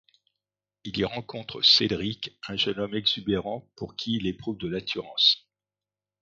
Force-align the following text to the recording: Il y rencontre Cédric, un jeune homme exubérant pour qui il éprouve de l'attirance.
Il 0.83 0.97
y 0.97 1.03
rencontre 1.05 1.61
Cédric, 1.61 2.35
un 2.47 2.55
jeune 2.55 2.79
homme 2.79 2.95
exubérant 2.95 3.69
pour 3.75 3.95
qui 3.95 4.13
il 4.15 4.25
éprouve 4.25 4.57
de 4.57 4.67
l'attirance. 4.67 5.47